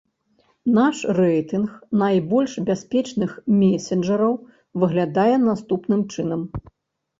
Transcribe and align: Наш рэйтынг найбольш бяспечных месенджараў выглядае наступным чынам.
Наш 0.77 1.01
рэйтынг 1.19 1.69
найбольш 2.03 2.55
бяспечных 2.71 3.37
месенджараў 3.61 4.33
выглядае 4.87 5.31
наступным 5.47 6.01
чынам. 6.17 6.41